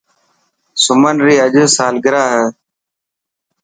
[0.83, 2.45] سمن ري اڄ سالگرا هي.